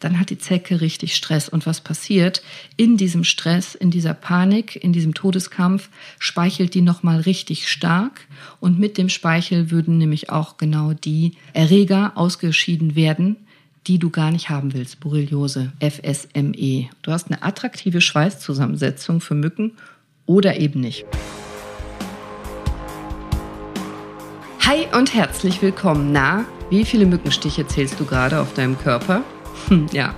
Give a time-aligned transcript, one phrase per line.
[0.00, 1.48] dann hat die Zecke richtig Stress.
[1.48, 2.42] Und was passiert?
[2.76, 8.22] In diesem Stress, in dieser Panik, in diesem Todeskampf speichelt die nochmal richtig stark.
[8.58, 13.36] Und mit dem Speichel würden nämlich auch genau die Erreger ausgeschieden werden,
[13.86, 15.00] die du gar nicht haben willst.
[15.00, 16.88] Borreliose, FSME.
[17.02, 19.72] Du hast eine attraktive Schweißzusammensetzung für Mücken
[20.24, 21.04] oder eben nicht.
[24.60, 26.12] Hi und herzlich willkommen.
[26.12, 29.24] Na, wie viele Mückenstiche zählst du gerade auf deinem Körper?
[29.68, 30.14] Hm, ja,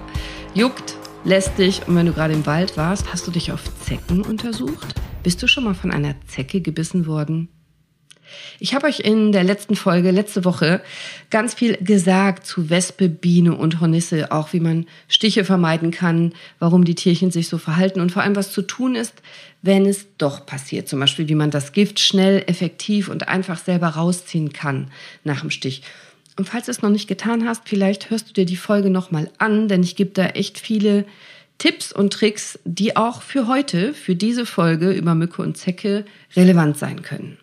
[0.54, 4.94] juckt, lästig und wenn du gerade im Wald warst, hast du dich auf Zecken untersucht?
[5.22, 7.48] Bist du schon mal von einer Zecke gebissen worden?
[8.58, 10.80] Ich habe euch in der letzten Folge, letzte Woche,
[11.30, 16.84] ganz viel gesagt zu Wespe, Biene und Hornisse, auch wie man Stiche vermeiden kann, warum
[16.84, 19.14] die Tierchen sich so verhalten und vor allem, was zu tun ist,
[19.62, 20.88] wenn es doch passiert.
[20.88, 24.90] Zum Beispiel, wie man das Gift schnell, effektiv und einfach selber rausziehen kann
[25.24, 25.82] nach dem Stich.
[26.36, 29.30] Und falls du es noch nicht getan hast, vielleicht hörst du dir die Folge nochmal
[29.38, 31.04] an, denn ich gebe da echt viele
[31.58, 36.78] Tipps und Tricks, die auch für heute, für diese Folge über Mücke und Zecke relevant
[36.78, 37.38] sein können.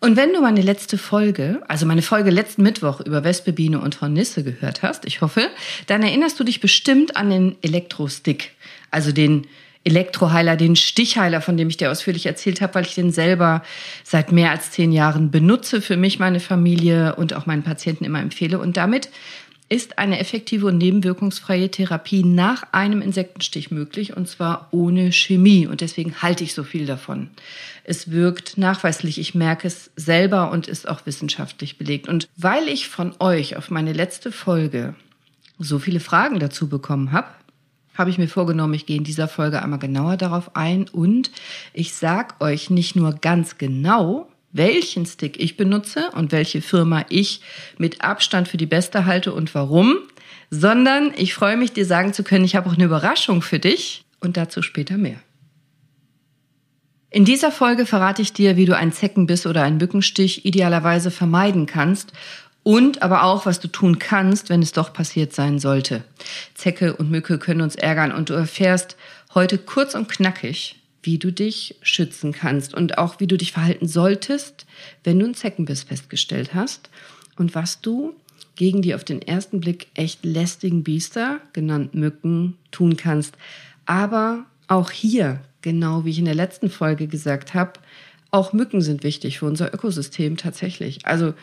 [0.00, 4.02] Und wenn du meine letzte Folge, also meine Folge letzten Mittwoch über Wespe, Biene und
[4.02, 5.48] Hornisse gehört hast, ich hoffe,
[5.86, 8.52] dann erinnerst du dich bestimmt an den Elektrostick,
[8.90, 9.46] also den
[9.84, 13.62] Elektroheiler, den Stichheiler, von dem ich dir ausführlich erzählt habe, weil ich den selber
[14.02, 18.20] seit mehr als zehn Jahren benutze, für mich, meine Familie und auch meinen Patienten immer
[18.20, 18.58] empfehle.
[18.58, 19.10] Und damit
[19.68, 25.80] ist eine effektive und nebenwirkungsfreie Therapie nach einem Insektenstich möglich und zwar ohne Chemie und
[25.80, 27.30] deswegen halte ich so viel davon.
[27.82, 32.08] Es wirkt nachweislich, ich merke es selber und ist auch wissenschaftlich belegt.
[32.08, 34.94] Und weil ich von euch auf meine letzte Folge
[35.58, 37.28] so viele Fragen dazu bekommen habe,
[37.94, 41.30] habe ich mir vorgenommen, ich gehe in dieser Folge einmal genauer darauf ein und
[41.72, 47.40] ich sage euch nicht nur ganz genau, welchen Stick ich benutze und welche Firma ich
[47.78, 49.98] mit Abstand für die beste halte und warum,
[50.50, 54.04] sondern ich freue mich, dir sagen zu können, ich habe auch eine Überraschung für dich
[54.20, 55.20] und dazu später mehr.
[57.10, 61.66] In dieser Folge verrate ich dir, wie du einen Zeckenbiss oder einen Mückenstich idealerweise vermeiden
[61.66, 62.12] kannst
[62.64, 66.02] und aber auch, was du tun kannst, wenn es doch passiert sein sollte.
[66.54, 68.96] Zecke und Mücke können uns ärgern und du erfährst
[69.34, 73.86] heute kurz und knackig, wie du dich schützen kannst und auch wie du dich verhalten
[73.86, 74.66] solltest,
[75.04, 76.88] wenn du einen Zeckenbiss festgestellt hast
[77.36, 78.14] und was du
[78.56, 83.36] gegen die auf den ersten Blick echt lästigen Biester, genannt Mücken, tun kannst.
[83.84, 87.72] Aber auch hier, genau wie ich in der letzten Folge gesagt habe,
[88.30, 91.04] auch Mücken sind wichtig für unser Ökosystem tatsächlich.
[91.06, 91.34] Also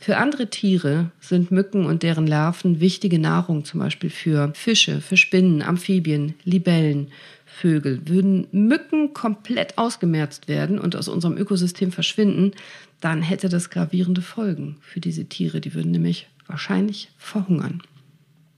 [0.00, 5.16] für andere Tiere sind Mücken und deren Larven wichtige Nahrung, zum Beispiel für Fische, für
[5.16, 7.08] Spinnen, Amphibien, Libellen,
[7.44, 8.06] Vögel.
[8.06, 12.52] Würden Mücken komplett ausgemerzt werden und aus unserem Ökosystem verschwinden,
[13.00, 15.60] dann hätte das gravierende Folgen für diese Tiere.
[15.60, 17.82] Die würden nämlich wahrscheinlich verhungern.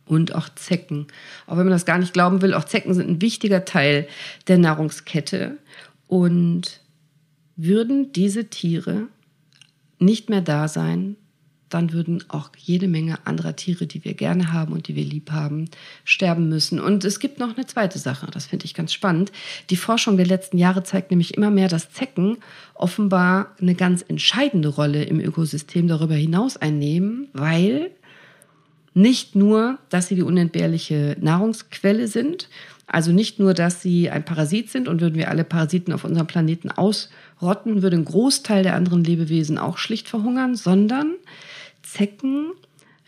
[0.04, 1.06] Und auch Zecken.
[1.46, 4.06] Auch wenn man das gar nicht glauben will, auch Zecken sind ein wichtiger Teil
[4.46, 5.56] der Nahrungskette.
[6.06, 6.80] Und
[7.56, 9.06] würden diese Tiere
[9.98, 11.16] nicht mehr da sein,
[11.70, 15.31] dann würden auch jede Menge anderer Tiere, die wir gerne haben und die wir lieb
[15.31, 15.66] haben,
[16.04, 16.81] sterben müssen.
[16.81, 19.32] Und es gibt noch eine zweite Sache, das finde ich ganz spannend.
[19.70, 22.38] Die Forschung der letzten Jahre zeigt nämlich immer mehr, dass Zecken
[22.75, 27.91] offenbar eine ganz entscheidende Rolle im Ökosystem darüber hinaus einnehmen, weil
[28.92, 32.48] nicht nur, dass sie die unentbehrliche Nahrungsquelle sind,
[32.92, 36.26] also nicht nur, dass sie ein Parasit sind und würden wir alle Parasiten auf unserem
[36.26, 41.12] Planeten ausrotten, würde ein Großteil der anderen Lebewesen auch schlicht verhungern, sondern
[41.82, 42.52] Zecken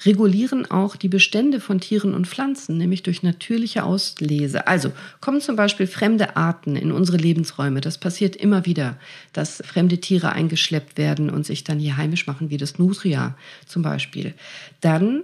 [0.04, 4.66] regulieren auch die Bestände von Tieren und Pflanzen, nämlich durch natürliche Auslese.
[4.66, 7.80] Also kommen zum Beispiel fremde Arten in unsere Lebensräume.
[7.80, 8.96] Das passiert immer wieder,
[9.32, 13.82] dass fremde Tiere eingeschleppt werden und sich dann hier heimisch machen, wie das Nutria zum
[13.82, 14.34] Beispiel.
[14.80, 15.22] Dann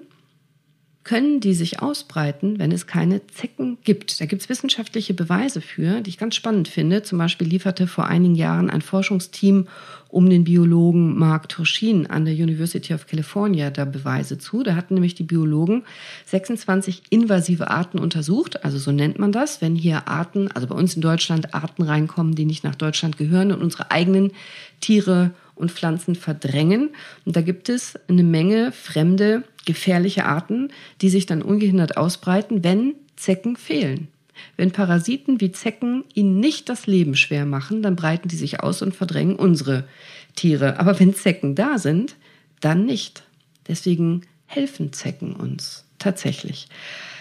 [1.08, 4.20] können die sich ausbreiten, wenn es keine Zecken gibt.
[4.20, 7.02] Da gibt es wissenschaftliche Beweise für, die ich ganz spannend finde.
[7.02, 9.69] Zum Beispiel lieferte vor einigen Jahren ein Forschungsteam
[10.10, 14.62] um den Biologen Mark Turchin an der University of California da Beweise zu.
[14.62, 15.84] Da hatten nämlich die Biologen
[16.26, 20.94] 26 invasive Arten untersucht, also so nennt man das, wenn hier Arten, also bei uns
[20.94, 24.32] in Deutschland Arten reinkommen, die nicht nach Deutschland gehören und unsere eigenen
[24.82, 26.90] Tiere und Pflanzen verdrängen.
[27.25, 30.70] Und da gibt es eine Menge fremde, gefährliche Arten,
[31.03, 34.09] die sich dann ungehindert ausbreiten, wenn Zecken fehlen.
[34.56, 38.81] Wenn Parasiten wie Zecken ihnen nicht das Leben schwer machen, dann breiten die sich aus
[38.81, 39.85] und verdrängen unsere
[40.35, 40.81] Tiere.
[40.81, 42.17] Aber wenn Zecken da sind,
[42.61, 43.25] dann nicht.
[43.69, 46.69] Deswegen helfen Zecken uns tatsächlich.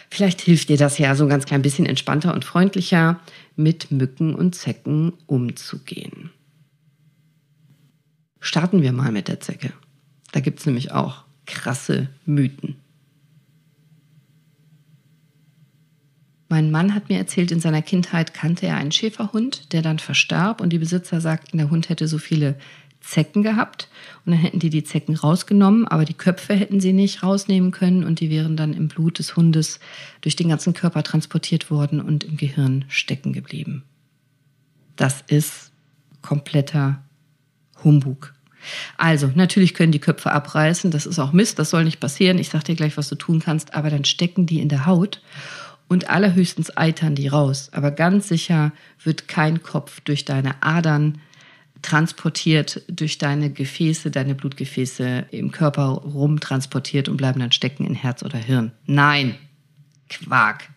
[0.10, 3.20] Vielleicht hilft dir das ja so ein ganz klein bisschen entspannter und freundlicher
[3.58, 6.30] mit Mücken und Zecken umzugehen.
[8.40, 9.74] Starten wir mal mit der Zecke.
[10.32, 12.76] Da gibt es nämlich auch krasse Mythen.
[16.50, 20.62] Mein Mann hat mir erzählt, in seiner Kindheit kannte er einen Schäferhund, der dann verstarb
[20.62, 22.56] und die Besitzer sagten, der Hund hätte so viele
[23.02, 23.90] Zecken gehabt
[24.26, 28.04] und dann hätten die die Zecken rausgenommen, aber die Köpfe hätten sie nicht rausnehmen können
[28.04, 29.80] und die wären dann im Blut des Hundes
[30.22, 33.84] durch den ganzen Körper transportiert worden und im Gehirn stecken geblieben.
[34.96, 35.72] Das ist
[36.22, 37.04] kompletter
[37.84, 38.34] Humbug.
[38.98, 42.38] Also, natürlich können die Köpfe abreißen, das ist auch Mist, das soll nicht passieren.
[42.38, 45.22] Ich sag dir gleich, was du tun kannst, aber dann stecken die in der Haut
[45.88, 47.70] und allerhöchstens eitern die raus.
[47.72, 48.72] Aber ganz sicher
[49.04, 51.20] wird kein Kopf durch deine Adern
[51.82, 58.24] transportiert, durch deine Gefäße, deine Blutgefäße im Körper rumtransportiert und bleiben dann stecken in Herz
[58.24, 58.72] oder Hirn.
[58.86, 59.36] Nein,
[60.10, 60.70] Quark.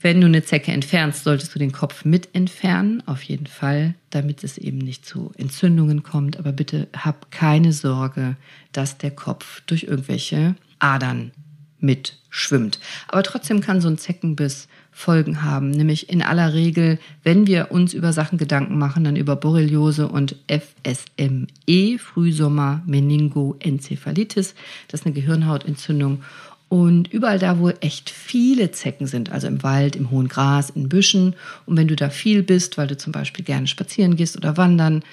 [0.00, 4.44] Wenn du eine Zecke entfernst, solltest du den Kopf mit entfernen, auf jeden Fall, damit
[4.44, 6.38] es eben nicht zu Entzündungen kommt.
[6.38, 8.36] Aber bitte hab keine Sorge,
[8.72, 11.32] dass der Kopf durch irgendwelche Adern
[11.78, 12.78] mitschwimmt.
[13.08, 17.92] Aber trotzdem kann so ein Zeckenbiss Folgen haben, nämlich in aller Regel, wenn wir uns
[17.92, 24.54] über Sachen Gedanken machen, dann über Borreliose und FSME, Frühsommer Meningoenzephalitis,
[24.88, 26.22] das ist eine Gehirnhautentzündung
[26.68, 30.88] und überall da, wo echt viele Zecken sind, also im Wald, im hohen Gras, in
[30.88, 31.34] Büschen,
[31.64, 35.04] und wenn du da viel bist, weil du zum Beispiel gerne spazieren gehst oder wandern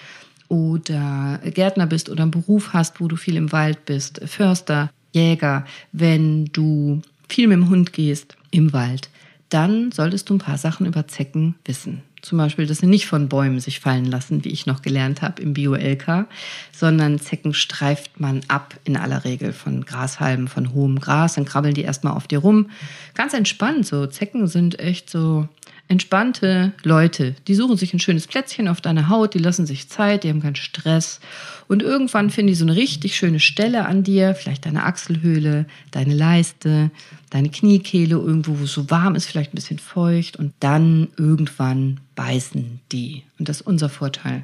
[0.48, 5.66] oder Gärtner bist oder einen Beruf hast, wo du viel im Wald bist, Förster, Jäger,
[5.92, 9.10] wenn du viel mit dem Hund gehst im Wald,
[9.50, 12.02] dann solltest du ein paar Sachen über Zecken wissen.
[12.24, 15.42] Zum Beispiel, dass sie nicht von Bäumen sich fallen lassen, wie ich noch gelernt habe
[15.42, 16.26] im Bio-LK,
[16.72, 21.34] sondern Zecken streift man ab in aller Regel von Grashalmen, von hohem Gras.
[21.34, 22.70] Dann krabbeln die erstmal auf dir rum.
[23.14, 24.08] Ganz entspannt so.
[24.08, 25.50] Zecken sind echt so
[25.94, 27.36] entspannte Leute.
[27.48, 30.42] Die suchen sich ein schönes Plätzchen auf deiner Haut, die lassen sich Zeit, die haben
[30.42, 31.22] keinen Stress.
[31.68, 36.14] Und irgendwann finden die so eine richtig schöne Stelle an dir, vielleicht deine Achselhöhle, deine
[36.14, 36.92] Leiste,
[37.30, 40.36] deine Kniekehle, irgendwo, wo es so warm ist, vielleicht ein bisschen feucht.
[40.36, 43.24] Und dann irgendwann beißen die.
[43.40, 44.44] Und das ist unser Vorteil.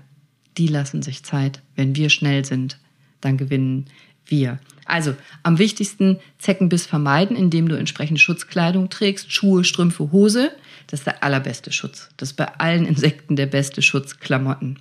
[0.57, 1.61] Die lassen sich Zeit.
[1.75, 2.77] Wenn wir schnell sind,
[3.21, 3.85] dann gewinnen
[4.25, 4.59] wir.
[4.89, 10.51] Also am wichtigsten Zeckenbiss vermeiden, indem du entsprechende Schutzkleidung trägst, Schuhe, Strümpfe, Hose.
[10.87, 12.09] Das ist der allerbeste Schutz.
[12.17, 14.77] Das ist bei allen Insekten der beste Schutz, Klamotten.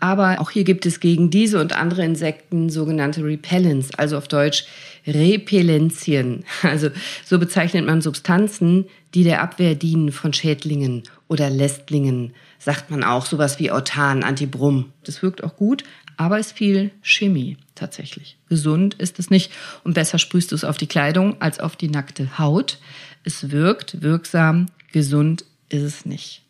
[0.00, 4.64] Aber auch hier gibt es gegen diese und andere Insekten sogenannte Repellents, also auf Deutsch
[5.06, 6.44] Repellenzien.
[6.62, 6.90] Also
[7.24, 12.32] so bezeichnet man Substanzen, die der Abwehr dienen von Schädlingen oder Lästlingen.
[12.58, 14.92] Sagt man auch sowas wie Autan, Antibrum.
[15.04, 15.84] Das wirkt auch gut,
[16.20, 18.36] aber ist viel Chemie tatsächlich.
[18.46, 19.50] Gesund ist es nicht
[19.84, 22.78] und besser sprühst du es auf die Kleidung als auf die nackte Haut.
[23.24, 26.42] Es wirkt wirksam, gesund ist es nicht.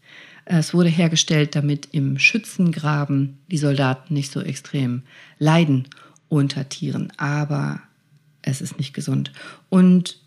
[0.45, 5.05] Es wurde hergestellt, damit im Schützengraben die Soldaten nicht so extrem
[5.39, 5.87] leiden
[6.29, 7.81] unter Tieren, aber
[8.43, 9.31] es ist nicht gesund.
[9.69, 10.20] Und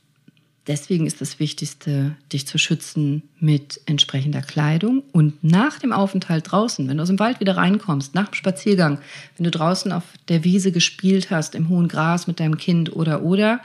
[0.65, 6.87] Deswegen ist das Wichtigste, dich zu schützen mit entsprechender Kleidung und nach dem Aufenthalt draußen,
[6.87, 8.99] wenn du aus dem Wald wieder reinkommst, nach dem Spaziergang,
[9.35, 13.23] wenn du draußen auf der Wiese gespielt hast, im hohen Gras mit deinem Kind oder
[13.23, 13.59] oder,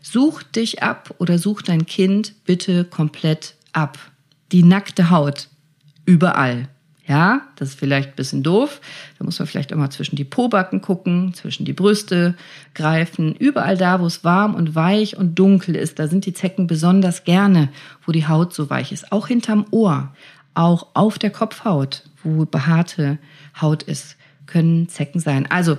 [0.00, 3.98] such dich ab oder such dein Kind bitte komplett ab.
[4.50, 5.48] Die nackte Haut
[6.06, 6.68] überall.
[7.10, 8.80] Ja, das ist vielleicht ein bisschen doof.
[9.18, 12.36] Da muss man vielleicht mal zwischen die Pobacken gucken, zwischen die Brüste
[12.72, 13.34] greifen.
[13.34, 17.24] Überall da, wo es warm und weich und dunkel ist, da sind die Zecken besonders
[17.24, 17.68] gerne,
[18.06, 19.10] wo die Haut so weich ist.
[19.10, 20.14] Auch hinterm Ohr,
[20.54, 23.18] auch auf der Kopfhaut, wo behaarte
[23.60, 25.50] Haut ist, können Zecken sein.
[25.50, 25.78] Also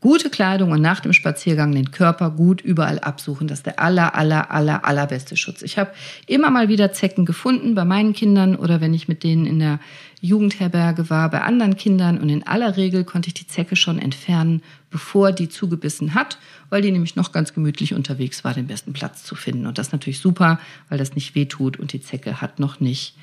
[0.00, 3.48] Gute Kleidung und nach dem Spaziergang den Körper gut überall absuchen.
[3.48, 5.62] Das ist der aller, aller, aller, allerbeste Schutz.
[5.62, 5.90] Ich habe
[6.28, 9.80] immer mal wieder Zecken gefunden bei meinen Kindern oder wenn ich mit denen in der
[10.20, 12.18] Jugendherberge war, bei anderen Kindern.
[12.18, 16.38] Und in aller Regel konnte ich die Zecke schon entfernen, bevor die zugebissen hat,
[16.70, 19.66] weil die nämlich noch ganz gemütlich unterwegs war, den besten Platz zu finden.
[19.66, 23.16] Und das ist natürlich super, weil das nicht wehtut und die Zecke hat noch nicht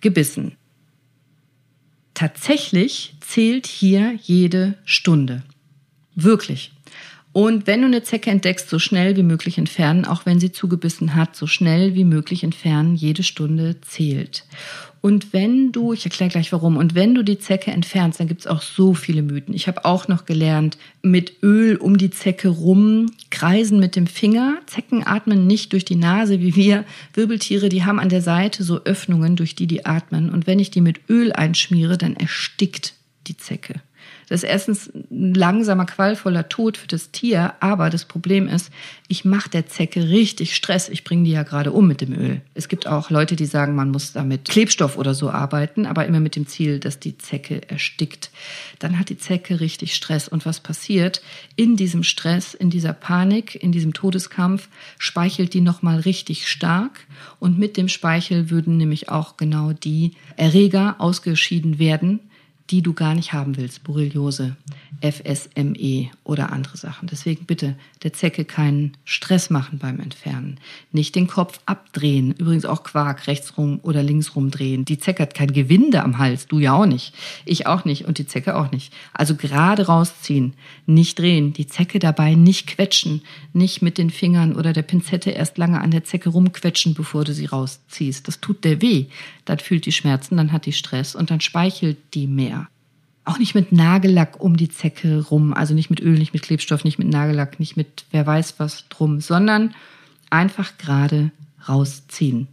[0.00, 0.56] gebissen.
[2.14, 5.42] Tatsächlich zählt hier jede Stunde.
[6.14, 6.72] Wirklich.
[7.32, 11.14] Und wenn du eine Zecke entdeckst, so schnell wie möglich entfernen, auch wenn sie zugebissen
[11.14, 14.44] hat, so schnell wie möglich entfernen, jede Stunde zählt.
[15.00, 18.42] Und wenn du, ich erkläre gleich warum, und wenn du die Zecke entfernst, dann gibt
[18.42, 19.52] es auch so viele Mythen.
[19.52, 24.58] Ich habe auch noch gelernt, mit Öl um die Zecke rum, kreisen mit dem Finger.
[24.66, 26.84] Zecken atmen nicht durch die Nase wie wir.
[27.14, 30.30] Wirbeltiere, die haben an der Seite so Öffnungen, durch die die atmen.
[30.30, 32.94] Und wenn ich die mit Öl einschmiere, dann erstickt
[33.26, 33.80] die Zecke.
[34.32, 38.70] Das ist erstens ein langsamer, qualvoller Tod für das Tier, aber das Problem ist,
[39.06, 40.88] ich mache der Zecke richtig Stress.
[40.88, 42.40] Ich bringe die ja gerade um mit dem Öl.
[42.54, 46.18] Es gibt auch Leute, die sagen, man muss damit Klebstoff oder so arbeiten, aber immer
[46.18, 48.30] mit dem Ziel, dass die Zecke erstickt.
[48.78, 50.28] Dann hat die Zecke richtig Stress.
[50.28, 51.20] Und was passiert?
[51.54, 57.00] In diesem Stress, in dieser Panik, in diesem Todeskampf speichelt die nochmal richtig stark.
[57.38, 62.20] Und mit dem Speichel würden nämlich auch genau die Erreger ausgeschieden werden,
[62.72, 63.84] die du gar nicht haben willst.
[63.84, 64.56] Borreliose,
[65.02, 67.06] FSME oder andere Sachen.
[67.06, 70.58] Deswegen bitte der Zecke keinen Stress machen beim Entfernen.
[70.90, 72.34] Nicht den Kopf abdrehen.
[72.38, 74.86] Übrigens auch Quark rechtsrum oder linksrum drehen.
[74.86, 76.46] Die Zecke hat kein Gewinde am Hals.
[76.46, 77.12] Du ja auch nicht.
[77.44, 78.90] Ich auch nicht und die Zecke auch nicht.
[79.12, 80.54] Also gerade rausziehen.
[80.86, 81.52] Nicht drehen.
[81.52, 83.20] Die Zecke dabei nicht quetschen.
[83.52, 87.34] Nicht mit den Fingern oder der Pinzette erst lange an der Zecke rumquetschen, bevor du
[87.34, 88.26] sie rausziehst.
[88.26, 89.06] Das tut der weh.
[89.44, 92.61] Dann fühlt die Schmerzen, dann hat die Stress und dann speichelt die mehr.
[93.24, 96.84] Auch nicht mit Nagellack um die Zecke rum, also nicht mit Öl, nicht mit Klebstoff,
[96.84, 99.74] nicht mit Nagellack, nicht mit wer weiß was drum, sondern
[100.30, 101.30] einfach gerade
[101.68, 102.48] rausziehen.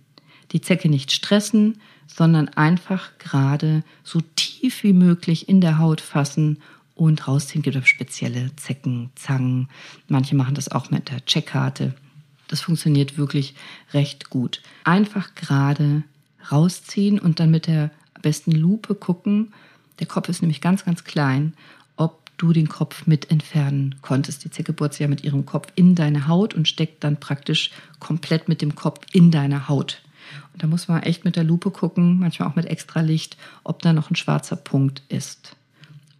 [0.51, 6.57] Die Zecke nicht stressen, sondern einfach gerade so tief wie möglich in der Haut fassen
[6.95, 7.63] und rausziehen.
[7.65, 9.69] Es gibt spezielle Zecken, Zangen.
[10.07, 11.95] Manche machen das auch mit der Checkkarte.
[12.47, 13.55] Das funktioniert wirklich
[13.93, 14.61] recht gut.
[14.83, 16.03] Einfach gerade
[16.51, 19.53] rausziehen und dann mit der besten Lupe gucken,
[19.99, 21.53] der Kopf ist nämlich ganz, ganz klein,
[21.95, 24.43] ob du den Kopf mit entfernen konntest.
[24.43, 27.71] Die Zecke bohrt sich ja mit ihrem Kopf in deine Haut und steckt dann praktisch
[27.99, 30.01] komplett mit dem Kopf in deine Haut.
[30.53, 33.93] Und da muss man echt mit der Lupe gucken, manchmal auch mit Extralicht, ob da
[33.93, 35.55] noch ein schwarzer Punkt ist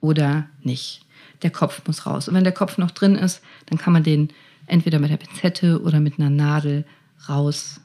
[0.02, 1.06] oder nicht.
[1.42, 2.28] Der Kopf muss raus.
[2.28, 4.30] Und wenn der Kopf noch drin ist, dann kann man den
[4.66, 6.86] entweder mit der Pinzette oder mit einer Nadel
[7.28, 7.80] raus.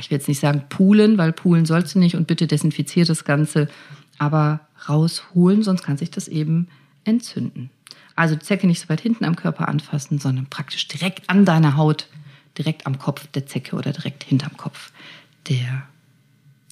[0.00, 3.24] Ich will jetzt nicht sagen poolen, weil poolen sollst du nicht und bitte desinfiziert das
[3.24, 3.68] Ganze
[4.18, 6.68] aber rausholen, sonst kann sich das eben
[7.04, 7.70] entzünden.
[8.14, 11.76] Also die Zecke nicht so weit hinten am Körper anfassen, sondern praktisch direkt an deiner
[11.76, 12.08] Haut,
[12.58, 14.92] direkt am Kopf der Zecke oder direkt hinterm Kopf
[15.48, 15.84] der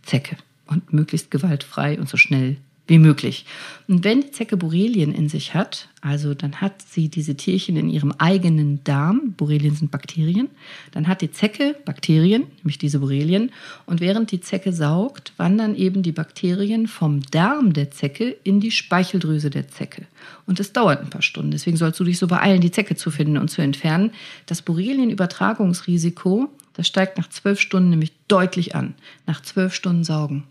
[0.02, 2.56] Zecke und möglichst gewaltfrei und so schnell
[2.90, 3.47] wie möglich.
[3.87, 7.88] Und wenn die Zecke Borrelien in sich hat, also dann hat sie diese Tierchen in
[7.88, 10.49] ihrem eigenen Darm, Borrelien sind Bakterien,
[10.90, 13.52] dann hat die Zecke Bakterien, nämlich diese Borrelien,
[13.87, 18.73] und während die Zecke saugt, wandern eben die Bakterien vom Darm der Zecke in die
[18.73, 20.06] Speicheldrüse der Zecke.
[20.47, 23.12] Und das dauert ein paar Stunden, deswegen sollst du dich so beeilen, die Zecke zu
[23.12, 24.11] finden und zu entfernen.
[24.47, 28.94] Das Borrelienübertragungsrisiko, das steigt nach zwölf Stunden nämlich deutlich an,
[29.28, 30.42] nach zwölf Stunden Saugen.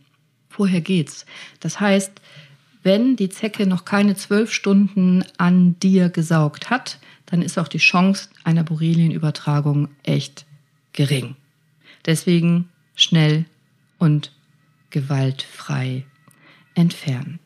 [0.50, 1.26] Vorher geht's.
[1.60, 2.12] Das heißt,
[2.84, 7.78] wenn die Zecke noch keine zwölf Stunden an dir gesaugt hat, dann ist auch die
[7.78, 10.46] Chance einer Borrelienübertragung echt
[10.94, 11.36] gering.
[12.06, 13.46] Deswegen schnell
[13.98, 14.32] und
[14.90, 16.06] gewaltfrei
[16.74, 17.40] entfernen.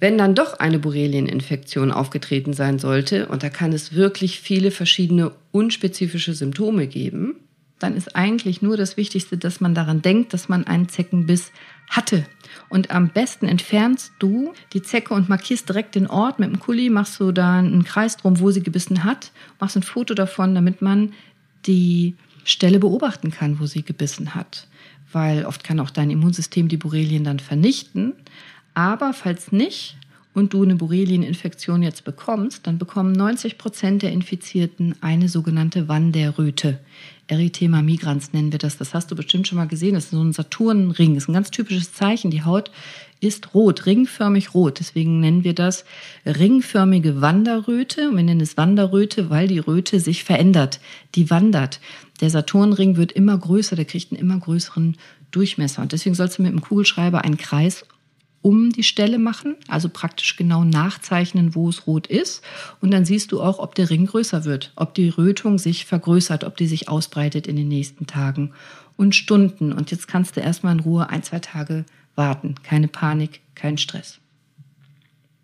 [0.00, 5.32] Wenn dann doch eine Borrelieninfektion aufgetreten sein sollte, und da kann es wirklich viele verschiedene
[5.50, 7.36] unspezifische Symptome geben,
[7.78, 11.52] dann ist eigentlich nur das Wichtigste, dass man daran denkt, dass man einen Zeckenbiss
[11.88, 12.26] hatte.
[12.68, 16.90] Und am besten entfernst du die Zecke und markierst direkt den Ort mit dem Kuli,
[16.90, 20.82] machst du da einen Kreis drum, wo sie gebissen hat, machst ein Foto davon, damit
[20.82, 21.12] man
[21.66, 24.66] die Stelle beobachten kann, wo sie gebissen hat.
[25.12, 28.12] Weil oft kann auch dein Immunsystem die Borrelien dann vernichten.
[28.74, 29.96] Aber falls nicht,
[30.38, 36.78] und du eine Borrelieninfektion jetzt bekommst, dann bekommen 90 Prozent der Infizierten eine sogenannte Wanderröte.
[37.28, 38.78] Erythema migrans nennen wir das.
[38.78, 39.94] Das hast du bestimmt schon mal gesehen.
[39.94, 41.14] Das ist so ein Saturnring.
[41.14, 42.30] Das ist ein ganz typisches Zeichen.
[42.30, 42.70] Die Haut
[43.20, 44.80] ist rot, ringförmig rot.
[44.80, 45.84] Deswegen nennen wir das
[46.24, 48.08] ringförmige Wanderröte.
[48.08, 50.80] Und wir nennen es Wanderröte, weil die Röte sich verändert.
[51.14, 51.80] Die wandert.
[52.20, 54.96] Der Saturnring wird immer größer, der kriegt einen immer größeren
[55.30, 55.82] Durchmesser.
[55.82, 57.84] Und deswegen sollst du mit dem Kugelschreiber einen Kreis
[58.42, 62.42] um die Stelle machen, also praktisch genau nachzeichnen, wo es rot ist.
[62.80, 66.44] Und dann siehst du auch, ob der Ring größer wird, ob die Rötung sich vergrößert,
[66.44, 68.52] ob die sich ausbreitet in den nächsten Tagen
[68.96, 69.72] und Stunden.
[69.72, 72.54] Und jetzt kannst du erstmal in Ruhe ein, zwei Tage warten.
[72.62, 74.18] Keine Panik, kein Stress.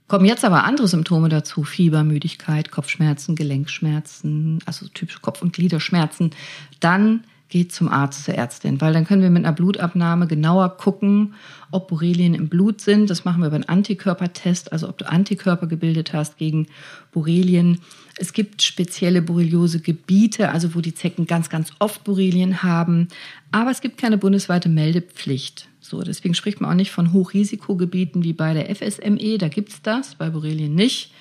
[0.06, 1.64] Kommen jetzt aber andere Symptome dazu.
[1.64, 6.30] Fieber, Müdigkeit, Kopfschmerzen, Gelenkschmerzen, also typische Kopf- und Gliederschmerzen.
[6.78, 7.24] Dann
[7.54, 11.34] geht zum Arzt, zur Ärztin, weil dann können wir mit einer Blutabnahme genauer gucken,
[11.70, 13.08] ob Borrelien im Blut sind.
[13.08, 16.66] Das machen wir über einen Antikörpertest, also ob du Antikörper gebildet hast gegen
[17.12, 17.78] Borrelien.
[18.18, 23.06] Es gibt spezielle Borreliose-Gebiete, also wo die Zecken ganz, ganz oft Borrelien haben.
[23.52, 25.68] Aber es gibt keine bundesweite Meldepflicht.
[25.78, 29.80] So, deswegen spricht man auch nicht von Hochrisikogebieten wie bei der FSME, da gibt es
[29.80, 31.12] das, bei Borrelien nicht.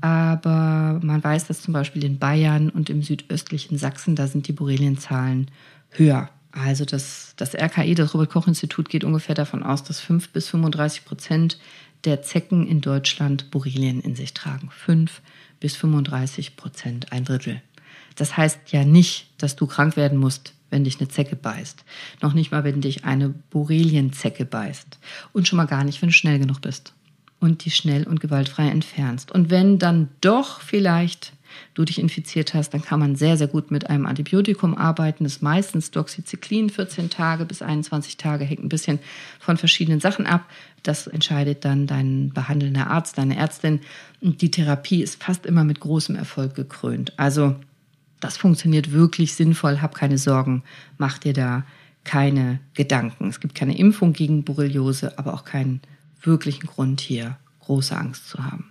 [0.00, 4.52] Aber man weiß, dass zum Beispiel in Bayern und im südöstlichen Sachsen, da sind die
[4.52, 5.50] Borrelienzahlen
[5.90, 6.28] höher.
[6.50, 11.58] Also das, das RKI, das Robert-Koch-Institut, geht ungefähr davon aus, dass 5 bis 35 Prozent
[12.04, 14.70] der Zecken in Deutschland Borrelien in sich tragen.
[14.70, 15.22] 5
[15.60, 17.62] bis 35 Prozent, ein Drittel.
[18.16, 21.84] Das heißt ja nicht, dass du krank werden musst, wenn dich eine Zecke beißt.
[22.20, 24.98] Noch nicht mal, wenn dich eine Borrelienzecke beißt.
[25.32, 26.92] Und schon mal gar nicht, wenn du schnell genug bist
[27.42, 29.32] und die schnell und gewaltfrei entfernst.
[29.32, 31.32] Und wenn dann doch vielleicht
[31.74, 35.24] du dich infiziert hast, dann kann man sehr, sehr gut mit einem Antibiotikum arbeiten.
[35.24, 39.00] Das ist meistens Doxycyclin, 14 Tage bis 21 Tage, hängt ein bisschen
[39.40, 40.48] von verschiedenen Sachen ab.
[40.84, 43.80] Das entscheidet dann dein behandelnder Arzt, deine Ärztin.
[44.20, 47.12] Und die Therapie ist fast immer mit großem Erfolg gekrönt.
[47.18, 47.56] Also
[48.20, 49.82] das funktioniert wirklich sinnvoll.
[49.82, 50.62] Hab keine Sorgen,
[50.96, 51.64] mach dir da
[52.04, 53.28] keine Gedanken.
[53.28, 55.80] Es gibt keine Impfung gegen Borreliose, aber auch keinen
[56.22, 58.70] wirklichen Grund hier große Angst zu haben.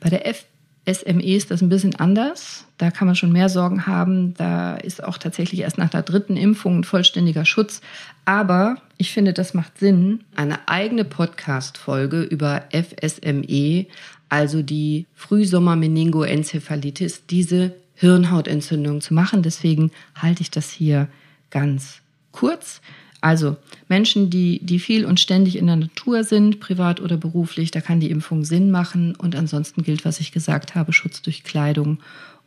[0.00, 2.64] Bei der FSME ist das ein bisschen anders.
[2.78, 4.34] Da kann man schon mehr Sorgen haben.
[4.34, 7.80] Da ist auch tatsächlich erst nach der dritten Impfung ein vollständiger Schutz.
[8.24, 13.86] Aber ich finde, das macht Sinn, eine eigene Podcast-Folge über FSME,
[14.28, 19.42] also die Frühsommer-Meningoenzephalitis, diese Hirnhautentzündung zu machen.
[19.42, 21.08] Deswegen halte ich das hier
[21.50, 22.00] ganz
[22.32, 22.80] kurz.
[23.22, 23.56] Also
[23.88, 28.00] Menschen, die, die viel und ständig in der Natur sind, privat oder beruflich, da kann
[28.00, 29.14] die Impfung Sinn machen.
[29.14, 32.00] Und ansonsten gilt, was ich gesagt habe, Schutz durch Kleidung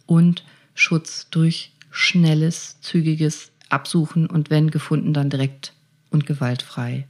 [0.05, 5.72] und Schutz durch schnelles, zügiges Absuchen und wenn gefunden, dann direkt
[6.12, 7.08] und gewaltfrei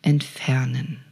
[0.00, 1.03] entfernen.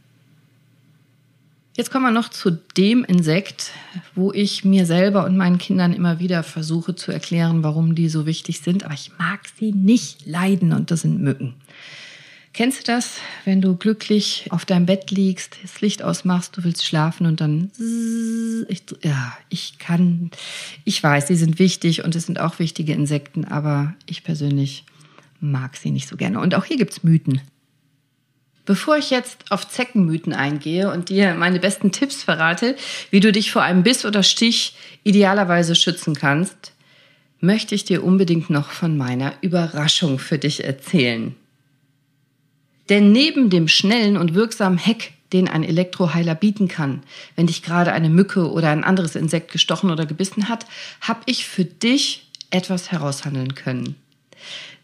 [1.75, 3.71] Jetzt kommen wir noch zu dem Insekt,
[4.13, 8.27] wo ich mir selber und meinen Kindern immer wieder versuche zu erklären, warum die so
[8.27, 11.55] wichtig sind, aber ich mag sie nicht leiden und das sind Mücken.
[12.53, 16.85] Kennst du das, wenn du glücklich auf deinem Bett liegst, das Licht ausmachst, du willst
[16.85, 17.71] schlafen und dann,
[18.67, 20.29] ich, ja, ich kann,
[20.83, 24.85] ich weiß, sie sind wichtig und es sind auch wichtige Insekten, aber ich persönlich
[25.39, 26.39] mag sie nicht so gerne.
[26.39, 27.41] Und auch hier gibt's Mythen.
[28.65, 32.77] Bevor ich jetzt auf Zeckenmythen eingehe und dir meine besten Tipps verrate,
[33.11, 36.71] wie du dich vor einem Biss oder Stich idealerweise schützen kannst,
[37.41, 41.35] möchte ich dir unbedingt noch von meiner Überraschung für dich erzählen.
[42.87, 47.03] Denn neben dem schnellen und wirksamen Heck, den ein Elektroheiler bieten kann,
[47.35, 50.65] wenn dich gerade eine Mücke oder ein anderes Insekt gestochen oder gebissen hat,
[51.01, 53.95] habe ich für dich etwas heraushandeln können.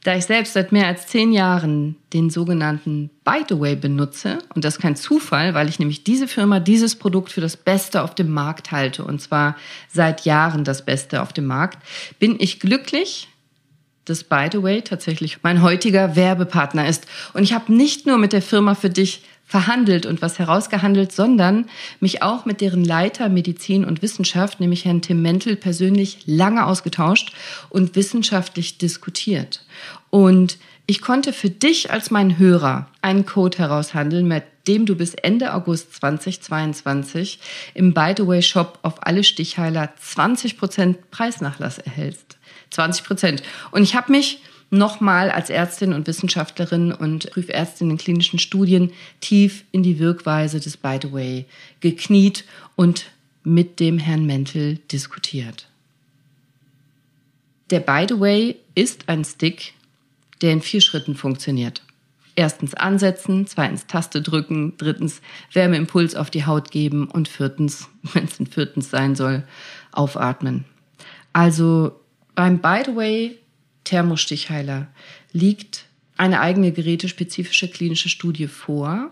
[0.03, 4.63] Da ich selbst seit mehr als zehn Jahren den sogenannten By the Way benutze, und
[4.63, 8.15] das ist kein Zufall, weil ich nämlich diese Firma, dieses Produkt für das Beste auf
[8.15, 9.57] dem Markt halte, und zwar
[9.89, 11.79] seit Jahren das Beste auf dem Markt,
[12.17, 13.27] bin ich glücklich,
[14.05, 17.05] dass By the Way tatsächlich mein heutiger Werbepartner ist.
[17.33, 21.65] Und ich habe nicht nur mit der Firma für dich verhandelt und was herausgehandelt, sondern
[21.99, 27.33] mich auch mit deren Leiter Medizin und Wissenschaft, nämlich Herrn Tim Mentel, persönlich lange ausgetauscht
[27.69, 29.65] und wissenschaftlich diskutiert.
[30.11, 35.15] Und ich konnte für dich als mein Hörer einen Code heraushandeln, mit dem du bis
[35.15, 37.39] Ende August 2022
[37.73, 42.37] im By the Way Shop auf alle Stichheiler 20% Preisnachlass erhältst.
[42.69, 43.43] 20 Prozent.
[43.71, 49.63] Und ich habe mich nochmal als Ärztin und Wissenschaftlerin und Prüfärztin in klinischen Studien tief
[49.71, 51.45] in die Wirkweise des By the Way
[51.79, 53.05] gekniet und
[53.43, 55.67] mit dem Herrn Mentel diskutiert.
[57.69, 59.73] Der By the Way ist ein Stick,
[60.41, 61.81] der in vier Schritten funktioniert.
[62.35, 68.39] Erstens ansetzen, zweitens Taste drücken, drittens Wärmeimpuls auf die Haut geben und viertens, wenn es
[68.39, 69.43] ein viertens sein soll,
[69.91, 70.65] aufatmen.
[71.33, 71.99] Also
[72.35, 73.37] beim By the Way
[73.89, 74.87] Thermostichheiler.
[75.31, 79.11] Liegt eine eigene gerätespezifische klinische Studie vor,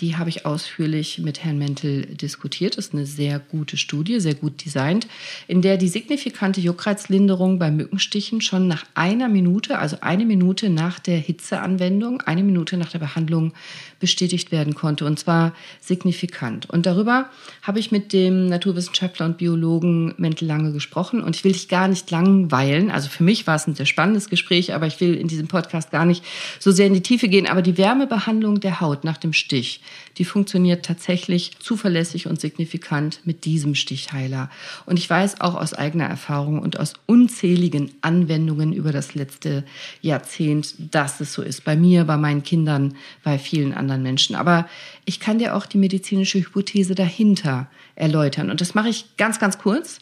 [0.00, 2.78] die habe ich ausführlich mit Herrn Mentel diskutiert.
[2.78, 5.08] Das ist eine sehr gute Studie, sehr gut designt,
[5.48, 10.98] in der die signifikante Juckreizlinderung bei Mückenstichen schon nach einer Minute, also eine Minute nach
[10.98, 13.52] der Hitzeanwendung, eine Minute nach der Behandlung
[13.98, 15.04] bestätigt werden konnte.
[15.04, 16.70] Und zwar signifikant.
[16.70, 17.28] Und darüber
[17.62, 21.22] habe ich mit dem Naturwissenschaftler und Biologen Mentel lange gesprochen.
[21.22, 22.90] Und ich will dich gar nicht langweilen.
[22.90, 25.90] Also für mich war es ein sehr spannendes Gespräch, aber ich will in diesem Podcast
[25.90, 26.24] gar nicht
[26.60, 27.48] so sehr in die Tiefe gehen.
[27.48, 29.80] Aber die Wärmebehandlung der Haut nach dem Stich,
[30.18, 34.50] die funktioniert tatsächlich zuverlässig und signifikant mit diesem Stichheiler.
[34.86, 39.64] Und ich weiß auch aus eigener Erfahrung und aus unzähligen Anwendungen über das letzte
[40.00, 41.64] Jahrzehnt, dass es so ist.
[41.64, 44.36] Bei mir, bei meinen Kindern, bei vielen anderen Menschen.
[44.36, 44.68] Aber
[45.04, 48.50] ich kann dir auch die medizinische Hypothese dahinter erläutern.
[48.50, 49.98] Und das mache ich ganz, ganz kurz.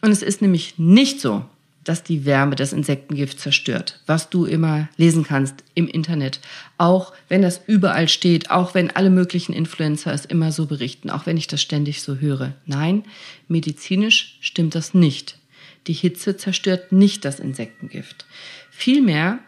[0.00, 1.44] Und es ist nämlich nicht so,
[1.84, 6.40] dass die Wärme das Insektengift zerstört, was du immer lesen kannst im Internet.
[6.76, 11.26] Auch wenn das überall steht, auch wenn alle möglichen Influencer es immer so berichten, auch
[11.26, 12.52] wenn ich das ständig so höre.
[12.66, 13.04] Nein,
[13.48, 15.38] medizinisch stimmt das nicht.
[15.86, 18.26] Die Hitze zerstört nicht das Insektengift.
[18.70, 19.38] Vielmehr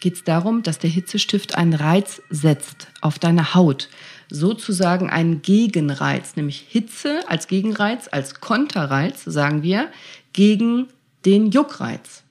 [0.00, 3.88] geht es darum, dass der Hitzestift einen Reiz setzt auf deine Haut.
[4.30, 9.90] Sozusagen einen Gegenreiz, nämlich Hitze als Gegenreiz, als Konterreiz, sagen wir,
[10.32, 10.88] gegen
[11.24, 12.24] den Juckreiz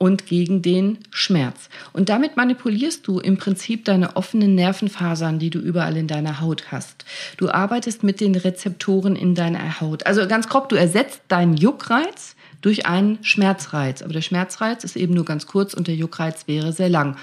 [0.00, 1.68] und gegen den Schmerz.
[1.92, 6.72] Und damit manipulierst du im Prinzip deine offenen Nervenfasern, die du überall in deiner Haut
[6.72, 7.04] hast.
[7.36, 10.06] Du arbeitest mit den Rezeptoren in deiner Haut.
[10.06, 14.00] Also ganz grob, du ersetzt deinen Juckreiz durch einen Schmerzreiz.
[14.00, 17.16] Aber der Schmerzreiz ist eben nur ganz kurz und der Juckreiz wäre sehr lang.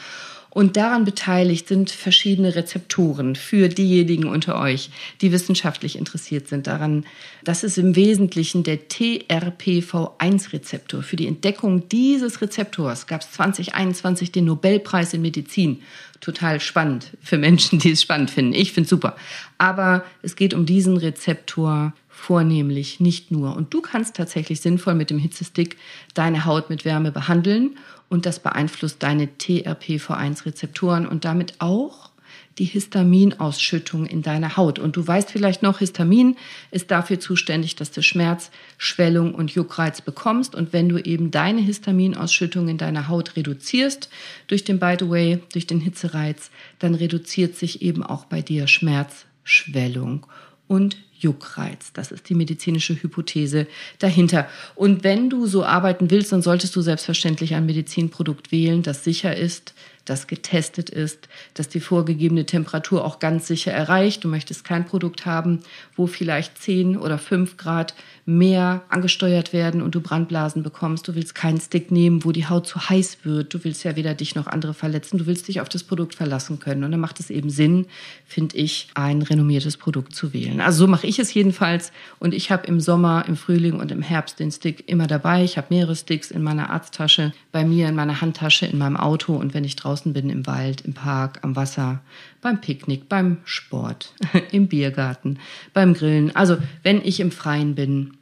[0.58, 4.90] Und daran beteiligt sind verschiedene Rezeptoren für diejenigen unter euch,
[5.22, 7.06] die wissenschaftlich interessiert sind daran.
[7.44, 11.04] Das ist im Wesentlichen der TRPV1-Rezeptor.
[11.04, 15.84] Für die Entdeckung dieses Rezeptors gab es 2021 den Nobelpreis in Medizin.
[16.22, 18.54] Total spannend für Menschen, die es spannend finden.
[18.54, 19.16] Ich finde es super.
[19.60, 23.56] Aber es geht um diesen Rezeptor vornehmlich, nicht nur.
[23.56, 25.78] Und du kannst tatsächlich sinnvoll mit dem Hitzestick
[26.16, 27.78] deine Haut mit Wärme behandeln
[28.10, 32.12] und das beeinflusst deine TRPV1-Rezeptoren und damit auch
[32.58, 34.80] die Histaminausschüttung in deiner Haut.
[34.80, 36.36] Und du weißt vielleicht noch, Histamin
[36.72, 40.56] ist dafür zuständig, dass du Schmerz, Schwellung und Juckreiz bekommst.
[40.56, 44.10] Und wenn du eben deine Histaminausschüttung in deiner Haut reduzierst,
[44.48, 48.68] durch den By the Way, durch den Hitzereiz, dann reduziert sich eben auch bei dir
[48.68, 50.26] Schmerz, Schwellung
[50.68, 51.92] und Juckreiz.
[51.94, 53.68] Das ist die medizinische Hypothese
[54.00, 54.48] dahinter.
[54.76, 59.36] Und wenn du so arbeiten willst, dann solltest du selbstverständlich ein Medizinprodukt wählen, das sicher
[59.36, 59.74] ist,
[60.10, 64.24] das getestet ist, das die vorgegebene Temperatur auch ganz sicher erreicht.
[64.24, 65.60] Du möchtest kein Produkt haben,
[65.96, 67.94] wo vielleicht 10 oder 5 Grad
[68.26, 71.08] mehr angesteuert werden und du Brandblasen bekommst.
[71.08, 73.54] Du willst keinen Stick nehmen, wo die Haut zu heiß wird.
[73.54, 75.18] Du willst ja weder dich noch andere verletzen.
[75.18, 76.84] Du willst dich auf das Produkt verlassen können.
[76.84, 77.86] Und dann macht es eben Sinn,
[78.26, 80.60] finde ich, ein renommiertes Produkt zu wählen.
[80.60, 81.94] Also so mache ich es jedenfalls.
[82.20, 85.46] Und ich habe im Sommer, im Frühling und im Herbst den Stick immer dabei.
[85.46, 89.36] Ich habe mehrere Sticks in meiner Arzttasche, bei mir in meiner Handtasche, in meinem Auto
[89.36, 92.02] und wenn ich draußen bin, im Wald, im Park, am Wasser,
[92.42, 94.14] beim Picknick, beim Sport,
[94.52, 95.40] im Biergarten,
[95.74, 96.36] beim Grillen.
[96.36, 98.18] Also wenn ich im Freien bin,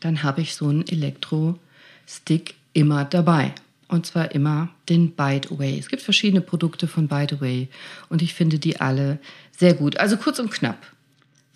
[0.00, 3.52] dann habe ich so einen Elektro-Stick immer dabei.
[3.88, 5.78] Und zwar immer den Bite Away.
[5.78, 7.68] Es gibt verschiedene Produkte von Bite Away
[8.10, 9.18] und ich finde die alle
[9.56, 9.96] sehr gut.
[9.96, 10.78] Also kurz und knapp.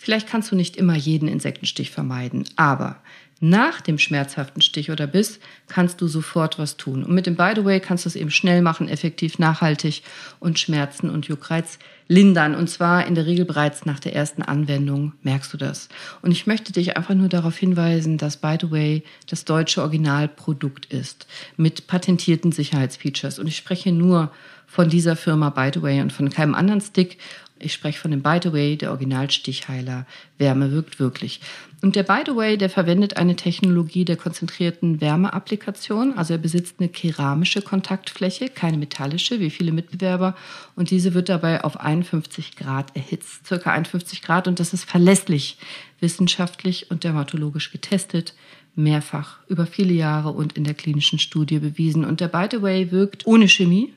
[0.02, 2.96] Vielleicht kannst du nicht immer jeden Insektenstich vermeiden, aber
[3.38, 5.38] nach dem schmerzhaften Stich oder Biss
[5.68, 7.04] kannst du sofort was tun.
[7.04, 10.02] Und mit dem By the Way kannst du es eben schnell machen, effektiv, nachhaltig
[10.40, 12.56] und Schmerzen und Juckreiz lindern.
[12.56, 15.88] Und zwar in der Regel bereits nach der ersten Anwendung merkst du das.
[16.20, 20.86] Und ich möchte dich einfach nur darauf hinweisen, dass By the Way das deutsche Originalprodukt
[20.86, 23.38] ist mit patentierten Sicherheitsfeatures.
[23.38, 24.32] Und ich spreche nur
[24.66, 27.18] von dieser Firma By the Way und von keinem anderen Stick.
[27.64, 30.07] Ich spreche von dem By the Way, der Originalstichheiler.
[30.38, 31.40] Wärme wirkt wirklich.
[31.83, 36.16] Und der By the Way, der verwendet eine Technologie der konzentrierten Wärmeapplikation.
[36.16, 40.37] Also er besitzt eine keramische Kontaktfläche, keine metallische, wie viele Mitbewerber.
[40.77, 44.48] Und diese wird dabei auf 51 Grad erhitzt, circa 51 Grad.
[44.48, 45.59] Und das ist verlässlich,
[46.01, 48.35] wissenschaftlich und dermatologisch getestet
[48.75, 52.05] mehrfach über viele Jahre und in der klinischen Studie bewiesen.
[52.05, 53.92] Und der By the Way wirkt ohne Chemie,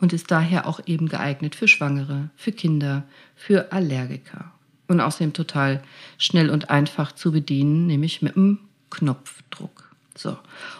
[0.00, 4.52] und ist daher auch eben geeignet für Schwangere, für Kinder, für Allergiker.
[4.86, 5.82] Und außerdem total
[6.16, 9.94] schnell und einfach zu bedienen, nämlich mit einem Knopfdruck.
[10.16, 10.36] So,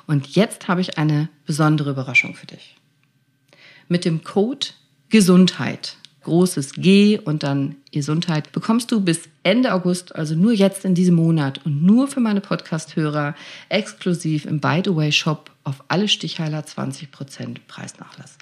[0.06, 2.76] und jetzt habe ich eine besondere Überraschung für dich.
[3.88, 4.68] Mit dem Code
[5.10, 10.94] Gesundheit, großes G und dann Gesundheit, bekommst du bis Ende August, also nur jetzt in
[10.94, 13.34] diesem Monat und nur für meine Podcast-Hörer,
[13.68, 18.38] exklusiv im By the Way Shop auf alle Stichheiler 20% Preisnachlass.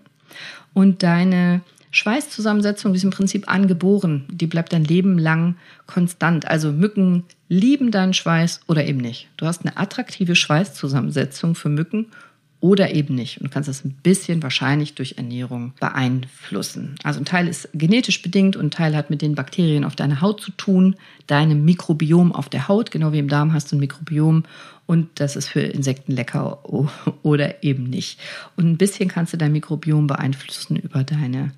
[0.73, 4.25] Und deine Schweißzusammensetzung ist im Prinzip angeboren.
[4.29, 5.55] Die bleibt dein Leben lang
[5.87, 6.47] konstant.
[6.47, 9.29] Also Mücken lieben deinen Schweiß oder eben nicht.
[9.37, 12.07] Du hast eine attraktive Schweißzusammensetzung für Mücken
[12.59, 13.37] oder eben nicht.
[13.39, 16.95] Und du kannst das ein bisschen wahrscheinlich durch Ernährung beeinflussen.
[17.03, 20.21] Also ein Teil ist genetisch bedingt und ein Teil hat mit den Bakterien auf deiner
[20.21, 20.95] Haut zu tun,
[21.27, 24.43] deinem Mikrobiom auf der Haut, genau wie im Darm hast du ein Mikrobiom
[24.87, 26.59] und das ist für Insekten lecker
[27.21, 28.19] oder eben nicht.
[28.55, 31.51] Und ein bisschen kannst du dein Mikrobiom beeinflussen über deine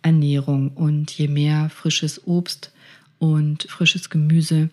[0.00, 2.72] Ernährung und je mehr frisches Obst
[3.18, 4.70] und frisches Gemüse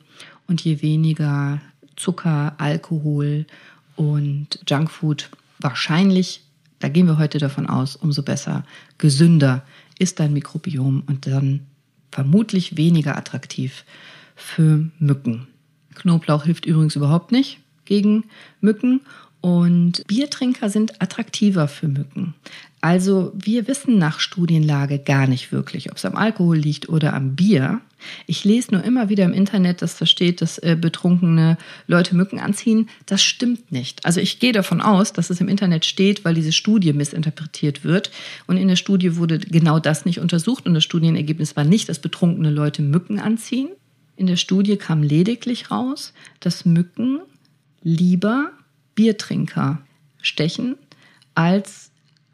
[0.48, 1.60] und je weniger
[1.96, 3.46] Zucker, Alkohol
[3.96, 6.44] und Junkfood wahrscheinlich,
[6.80, 8.65] da gehen wir heute davon aus, umso besser,
[8.98, 9.63] gesünder
[9.98, 11.62] ist dein Mikrobiom und dann
[12.12, 13.86] vermutlich weniger attraktiv
[14.36, 15.48] für Mücken.
[15.96, 18.26] Knoblauch hilft übrigens überhaupt nicht gegen
[18.62, 19.02] Mücken
[19.41, 22.34] und Biertrinker sind attraktiver für Mücken.
[22.86, 27.36] Also wir wissen nach Studienlage gar nicht wirklich, ob es am Alkohol liegt oder am
[27.36, 27.82] Bier.
[28.28, 32.39] Ich lese nur immer wieder im Internet, dass da steht, dass äh, betrunkene Leute Mücken
[32.39, 32.88] anziehen.
[33.08, 34.06] Das stimmt nicht.
[34.06, 38.12] Also ich gehe davon aus, dass es im Internet steht, weil diese Studie missinterpretiert wird.
[38.45, 41.98] Und in der Studie wurde genau das nicht untersucht und das Studienergebnis war nicht, dass
[41.98, 43.69] betrunkene Leute Mücken anziehen.
[44.15, 47.21] In der Studie kam lediglich raus, dass Mücken
[47.82, 48.52] lieber
[48.93, 49.82] Biertrinker
[50.21, 50.76] stechen
[51.34, 51.85] als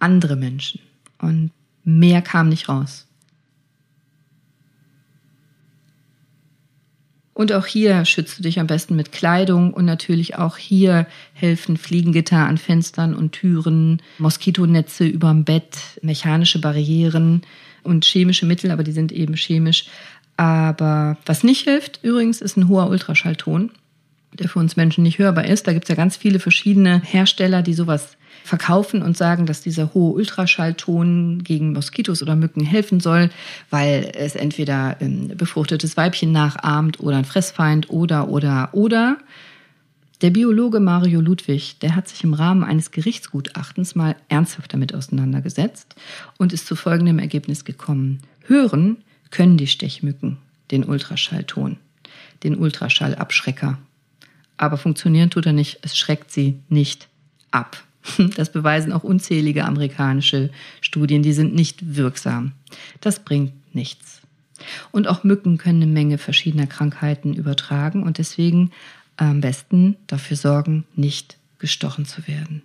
[0.01, 0.81] andere Menschen.
[1.19, 1.51] Und
[1.83, 3.07] mehr kam nicht raus.
[7.33, 11.77] Und auch hier schützt du dich am besten mit Kleidung und natürlich auch hier helfen
[11.77, 17.41] Fliegengitter an Fenstern und Türen, Moskitonetze überm Bett, mechanische Barrieren
[17.83, 19.85] und chemische Mittel, aber die sind eben chemisch.
[20.37, 23.71] Aber was nicht hilft übrigens, ist ein hoher Ultraschallton
[24.33, 25.67] der für uns Menschen nicht hörbar ist.
[25.67, 29.93] Da gibt es ja ganz viele verschiedene Hersteller, die sowas verkaufen und sagen, dass dieser
[29.93, 33.29] hohe Ultraschallton gegen Moskitos oder Mücken helfen soll,
[33.69, 39.17] weil es entweder ein befruchtetes Weibchen nachahmt oder ein Fressfeind oder, oder, oder.
[40.21, 45.95] Der Biologe Mario Ludwig, der hat sich im Rahmen eines Gerichtsgutachtens mal ernsthaft damit auseinandergesetzt
[46.37, 48.19] und ist zu folgendem Ergebnis gekommen.
[48.45, 48.97] Hören
[49.31, 50.37] können die Stechmücken
[50.69, 51.77] den Ultraschallton,
[52.43, 53.79] den Ultraschallabschrecker
[54.61, 55.79] aber funktionieren tut er nicht.
[55.81, 57.07] Es schreckt sie nicht
[57.49, 57.83] ab.
[58.35, 60.49] Das beweisen auch unzählige amerikanische
[60.81, 62.53] Studien, die sind nicht wirksam.
[62.99, 64.21] Das bringt nichts.
[64.91, 68.71] Und auch Mücken können eine Menge verschiedener Krankheiten übertragen und deswegen
[69.17, 72.63] am besten dafür sorgen, nicht gestochen zu werden.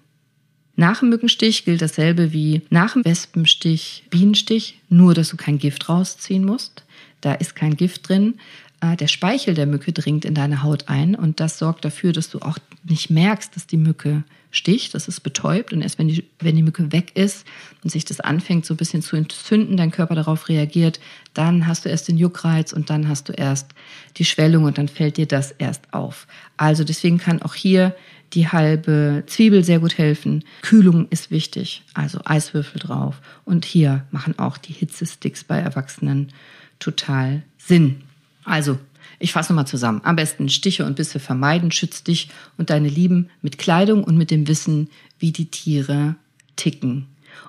[0.74, 5.88] Nach dem Mückenstich gilt dasselbe wie nach dem Wespenstich, Bienenstich, nur dass du kein Gift
[5.88, 6.84] rausziehen musst.
[7.22, 8.34] Da ist kein Gift drin.
[8.80, 12.28] Äh, der Speichel der Mücke dringt in deine Haut ein und das sorgt dafür, dass
[12.28, 16.24] du auch nicht merkst, dass die Mücke sticht, das ist betäubt und erst wenn die,
[16.38, 17.46] wenn die Mücke weg ist
[17.82, 21.00] und sich das anfängt so ein bisschen zu entzünden, dein Körper darauf reagiert,
[21.34, 23.70] dann hast du erst den Juckreiz und dann hast du erst
[24.16, 26.26] die Schwellung und dann fällt dir das erst auf.
[26.56, 27.94] Also deswegen kann auch hier
[28.32, 30.44] die halbe Zwiebel sehr gut helfen.
[30.62, 33.20] Kühlung ist wichtig, also Eiswürfel drauf.
[33.44, 36.32] Und hier machen auch die Hitzesticks bei Erwachsenen
[36.78, 38.02] total Sinn.
[38.46, 38.78] Also,
[39.18, 40.00] ich fasse nochmal zusammen.
[40.04, 44.30] Am besten Stiche und Bisse vermeiden, schütz dich und deine Lieben mit Kleidung und mit
[44.30, 46.16] dem Wissen, wie die Tiere
[46.56, 47.06] ticken.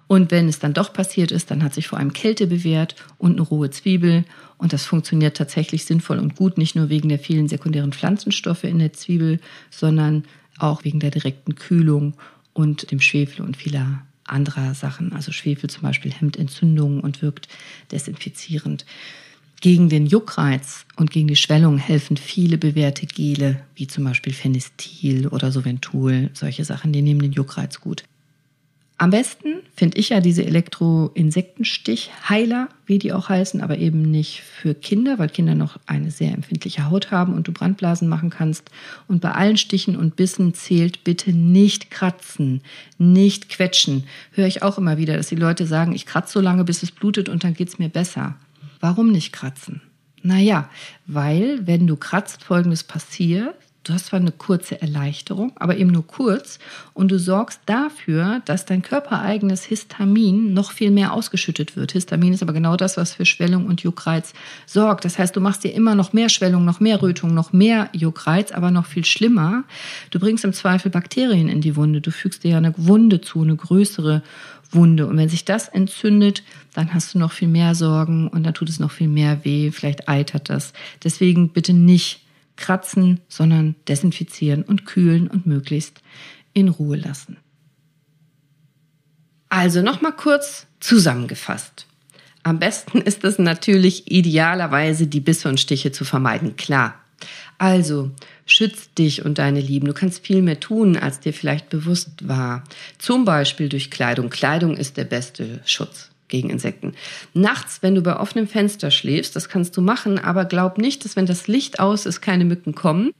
[0.07, 3.33] Und wenn es dann doch passiert ist, dann hat sich vor allem Kälte bewährt und
[3.33, 4.23] eine rohe Zwiebel.
[4.57, 8.79] Und das funktioniert tatsächlich sinnvoll und gut, nicht nur wegen der vielen sekundären Pflanzenstoffe in
[8.79, 10.23] der Zwiebel, sondern
[10.57, 12.15] auch wegen der direkten Kühlung
[12.53, 15.13] und dem Schwefel und vieler anderer Sachen.
[15.13, 17.47] Also Schwefel zum Beispiel hemmt Entzündungen und wirkt
[17.91, 18.85] desinfizierend.
[19.59, 25.27] Gegen den Juckreiz und gegen die Schwellung helfen viele bewährte Gele, wie zum Beispiel Phenestil
[25.27, 28.03] oder Soventul, solche Sachen, die nehmen den Juckreiz gut.
[28.99, 34.73] Am besten finde ich ja diese Elektroinsektenstichheiler, wie die auch heißen, aber eben nicht für
[34.73, 38.71] Kinder, weil Kinder noch eine sehr empfindliche Haut haben und du Brandblasen machen kannst.
[39.07, 42.61] Und bei allen Stichen und Bissen zählt bitte nicht kratzen,
[42.97, 44.05] nicht quetschen.
[44.31, 46.89] Höre ich auch immer wieder, dass die Leute sagen, ich kratze so lange, bis es
[46.89, 48.35] blutet und dann geht es mir besser.
[48.79, 49.81] Warum nicht kratzen?
[50.23, 50.69] Naja,
[51.05, 53.55] weil wenn du kratzt, folgendes passiert.
[53.83, 56.59] Du hast zwar eine kurze Erleichterung, aber eben nur kurz.
[56.93, 61.93] Und du sorgst dafür, dass dein körpereigenes Histamin noch viel mehr ausgeschüttet wird.
[61.93, 64.33] Histamin ist aber genau das, was für Schwellung und Juckreiz
[64.65, 65.05] sorgt.
[65.05, 68.51] Das heißt, du machst dir immer noch mehr Schwellung, noch mehr Rötung, noch mehr Juckreiz,
[68.51, 69.63] aber noch viel schlimmer.
[70.11, 72.01] Du bringst im Zweifel Bakterien in die Wunde.
[72.01, 74.21] Du fügst dir ja eine Wunde zu, eine größere
[74.71, 75.07] Wunde.
[75.07, 78.69] Und wenn sich das entzündet, dann hast du noch viel mehr Sorgen und dann tut
[78.69, 79.71] es noch viel mehr weh.
[79.71, 80.73] Vielleicht eitert das.
[81.03, 82.25] Deswegen bitte nicht
[82.55, 86.01] kratzen, sondern desinfizieren und kühlen und möglichst
[86.53, 87.37] in Ruhe lassen.
[89.49, 91.85] Also nochmal kurz zusammengefasst.
[92.43, 96.95] Am besten ist es natürlich idealerweise, die Bisse und Stiche zu vermeiden, klar.
[97.57, 98.11] Also,
[98.47, 99.85] schütz dich und deine Lieben.
[99.85, 102.63] Du kannst viel mehr tun, als dir vielleicht bewusst war.
[102.97, 104.29] Zum Beispiel durch Kleidung.
[104.29, 106.93] Kleidung ist der beste Schutz gegen Insekten.
[107.33, 111.15] Nachts, wenn du bei offenem Fenster schläfst, das kannst du machen, aber glaub nicht, dass
[111.15, 113.11] wenn das Licht aus ist, keine Mücken kommen.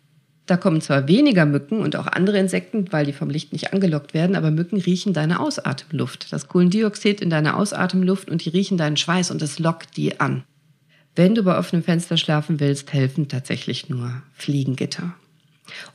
[0.46, 4.13] Da kommen zwar weniger Mücken und auch andere Insekten, weil die vom Licht nicht angelockt
[4.13, 6.32] werden, aber Mücken riechen deine Ausatemluft.
[6.32, 10.44] Das Kohlendioxid in deiner Ausatemluft und die riechen deinen Schweiß und es lockt die an.
[11.17, 15.15] Wenn du bei offenem Fenster schlafen willst, helfen tatsächlich nur Fliegengitter.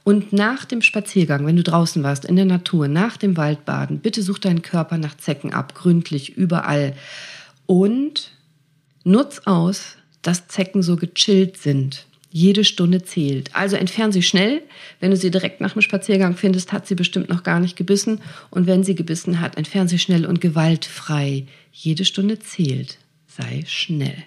[0.03, 4.21] Und nach dem Spaziergang, wenn du draußen warst, in der Natur, nach dem Waldbaden, bitte
[4.21, 6.95] such deinen Körper nach Zecken ab, gründlich, überall.
[7.67, 8.33] Und
[9.05, 12.05] nutz aus, dass Zecken so gechillt sind.
[12.33, 13.55] Jede Stunde zählt.
[13.55, 14.61] Also entfern sie schnell.
[14.99, 18.21] Wenn du sie direkt nach dem Spaziergang findest, hat sie bestimmt noch gar nicht gebissen.
[18.51, 21.47] Und wenn sie gebissen hat, entfern sie schnell und gewaltfrei.
[21.71, 22.99] Jede Stunde zählt.
[23.29, 24.25] Sei schnell.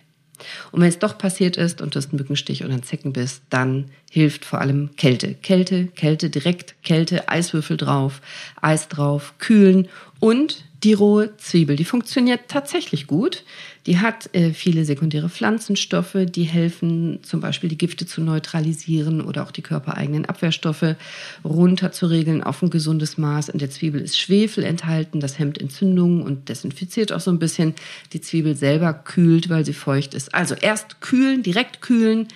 [0.71, 3.91] Und wenn es doch passiert ist und du hast einen Mückenstich oder einen Zeckenbiss, dann
[4.11, 5.33] hilft vor allem Kälte.
[5.35, 8.21] Kälte, Kälte, direkt Kälte, Eiswürfel drauf,
[8.61, 9.87] Eis drauf, kühlen
[10.19, 11.75] und die rohe Zwiebel.
[11.75, 13.43] Die funktioniert tatsächlich gut.
[13.87, 19.43] Die hat äh, viele sekundäre Pflanzenstoffe, die helfen zum Beispiel die Gifte zu neutralisieren oder
[19.43, 20.95] auch die körpereigenen Abwehrstoffe
[21.43, 23.49] runterzuregeln auf ein gesundes Maß.
[23.49, 27.73] In der Zwiebel ist Schwefel enthalten, das hemmt Entzündungen und desinfiziert auch so ein bisschen.
[28.13, 30.35] Die Zwiebel selber kühlt, weil sie feucht ist.
[30.35, 32.27] Also erst kühlen, direkt kühlen,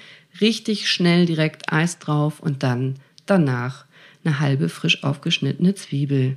[0.42, 2.96] richtig schnell direkt Eis drauf und dann
[3.28, 3.86] danach
[4.24, 6.36] eine halbe frisch aufgeschnittene Zwiebel.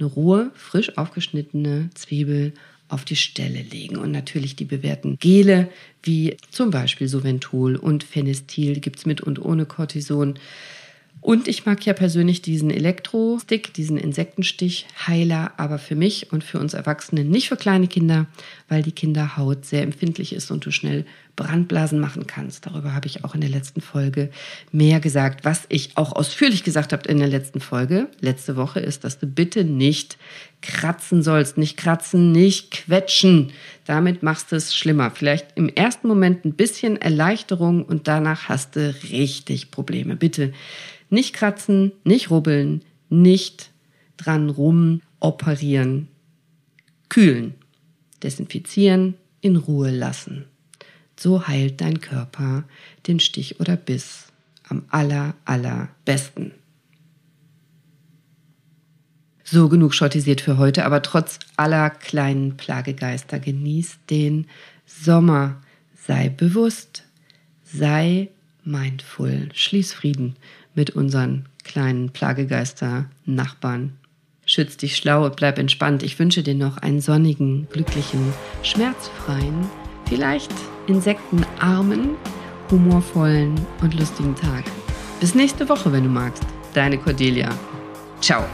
[0.00, 2.54] Eine rohe, frisch aufgeschnittene Zwiebel
[2.88, 3.96] auf die Stelle legen.
[3.96, 5.68] Und natürlich die bewährten Gele,
[6.02, 10.38] wie zum Beispiel Soventol und Phenestil, gibt es mit und ohne Cortison.
[11.20, 16.72] Und ich mag ja persönlich diesen Elektrostick, diesen Insektenstich-Heiler, aber für mich und für uns
[16.72, 18.26] Erwachsene nicht für kleine Kinder,
[18.68, 21.04] weil die Kinderhaut sehr empfindlich ist und du schnell
[21.36, 22.66] Brandblasen machen kannst.
[22.66, 24.30] Darüber habe ich auch in der letzten Folge
[24.72, 25.44] mehr gesagt.
[25.44, 29.26] Was ich auch ausführlich gesagt habe in der letzten Folge, letzte Woche, ist, dass du
[29.26, 30.16] bitte nicht
[30.62, 31.58] kratzen sollst.
[31.58, 33.52] Nicht kratzen, nicht quetschen.
[33.86, 35.10] Damit machst du es schlimmer.
[35.10, 40.16] Vielleicht im ersten Moment ein bisschen Erleichterung und danach hast du richtig Probleme.
[40.16, 40.52] Bitte
[41.10, 43.70] nicht kratzen, nicht rubbeln, nicht
[44.16, 46.08] dran rum operieren.
[47.08, 47.54] Kühlen,
[48.22, 50.46] desinfizieren, in Ruhe lassen.
[51.18, 52.64] So heilt dein Körper
[53.06, 54.28] den Stich oder Biss
[54.68, 56.52] am aller, allerbesten.
[59.42, 64.46] So genug schottisiert für heute, aber trotz aller kleinen Plagegeister genieß den
[64.86, 65.60] Sommer.
[66.06, 67.02] Sei bewusst,
[67.64, 68.28] sei
[68.64, 70.36] mindful, schließ Frieden
[70.80, 73.98] mit unseren kleinen Plagegeister-Nachbarn.
[74.46, 76.02] Schütz dich schlau und bleib entspannt.
[76.02, 79.68] Ich wünsche dir noch einen sonnigen, glücklichen, schmerzfreien,
[80.08, 80.50] vielleicht
[80.86, 82.16] insektenarmen,
[82.70, 84.64] humorvollen und lustigen Tag.
[85.20, 86.44] Bis nächste Woche, wenn du magst.
[86.72, 87.50] Deine Cordelia.
[88.22, 88.46] Ciao.